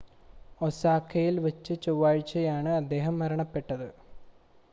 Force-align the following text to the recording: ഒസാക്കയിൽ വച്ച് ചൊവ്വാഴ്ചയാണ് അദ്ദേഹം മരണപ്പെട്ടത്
ഒസാക്കയിൽ 0.61 1.35
വച്ച് 1.45 1.73
ചൊവ്വാഴ്ചയാണ് 1.83 2.71
അദ്ദേഹം 2.79 3.15
മരണപ്പെട്ടത് 3.19 3.87